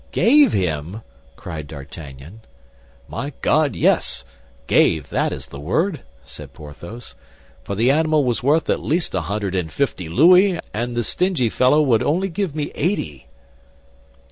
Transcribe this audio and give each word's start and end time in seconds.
"Gave 0.11 0.51
him?" 0.51 1.01
cried 1.35 1.67
D'Artagnan. 1.67 2.41
"My 3.07 3.33
God, 3.41 3.75
yes, 3.75 4.25
gave, 4.65 5.09
that 5.09 5.31
is 5.31 5.45
the 5.45 5.59
word," 5.59 6.01
said 6.25 6.53
Porthos; 6.53 7.13
"for 7.63 7.75
the 7.75 7.91
animal 7.91 8.23
was 8.23 8.41
worth 8.41 8.67
at 8.67 8.81
least 8.81 9.13
a 9.13 9.21
hundred 9.21 9.53
and 9.53 9.71
fifty 9.71 10.09
louis, 10.09 10.59
and 10.73 10.95
the 10.95 11.03
stingy 11.03 11.49
fellow 11.49 11.83
would 11.83 12.01
only 12.01 12.29
give 12.29 12.55
me 12.55 12.71
eighty." 12.73 13.27